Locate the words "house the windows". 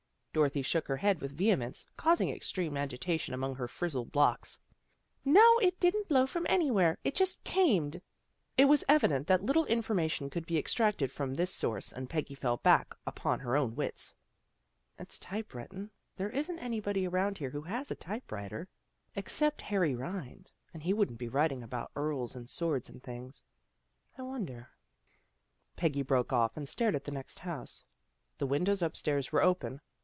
27.39-28.81